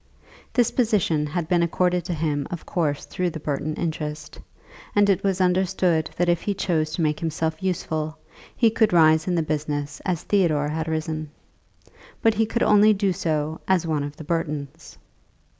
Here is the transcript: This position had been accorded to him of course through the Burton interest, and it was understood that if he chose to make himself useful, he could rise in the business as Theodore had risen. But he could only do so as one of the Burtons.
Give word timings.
This 0.53 0.71
position 0.71 1.27
had 1.27 1.47
been 1.47 1.61
accorded 1.61 2.03
to 2.05 2.13
him 2.15 2.47
of 2.49 2.65
course 2.65 3.05
through 3.05 3.29
the 3.29 3.39
Burton 3.39 3.75
interest, 3.75 4.39
and 4.95 5.07
it 5.11 5.23
was 5.23 5.39
understood 5.39 6.09
that 6.17 6.27
if 6.27 6.41
he 6.41 6.55
chose 6.55 6.89
to 6.95 7.03
make 7.03 7.19
himself 7.19 7.61
useful, 7.61 8.17
he 8.55 8.71
could 8.71 8.93
rise 8.93 9.27
in 9.27 9.35
the 9.35 9.43
business 9.43 10.01
as 10.03 10.23
Theodore 10.23 10.69
had 10.69 10.87
risen. 10.87 11.29
But 12.19 12.33
he 12.33 12.47
could 12.47 12.63
only 12.63 12.93
do 12.95 13.13
so 13.13 13.61
as 13.67 13.85
one 13.85 14.01
of 14.03 14.15
the 14.17 14.23
Burtons. 14.23 14.97